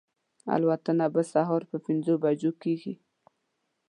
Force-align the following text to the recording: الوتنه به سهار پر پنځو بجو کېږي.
الوتنه 0.55 1.07
به 1.13 1.21
سهار 1.31 1.61
پر 1.69 1.77
پنځو 1.85 2.13
بجو 2.23 2.51
کېږي. 2.63 2.93